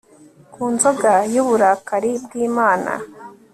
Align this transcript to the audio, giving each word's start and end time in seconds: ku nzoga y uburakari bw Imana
ku 0.53 0.61
nzoga 0.73 1.13
y 1.33 1.37
uburakari 1.43 2.11
bw 2.23 2.31
Imana 2.47 2.91